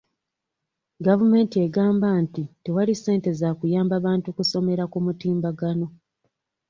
Gavumenti 1.05 1.55
egamba 1.65 2.07
nti 2.23 2.43
tewali 2.63 2.93
ssente 2.95 3.29
za 3.39 3.49
kuyamba 3.59 3.95
bantu 4.07 4.29
kusomera 4.37 4.83
ku 4.91 4.97
mutimbagano. 5.05 5.87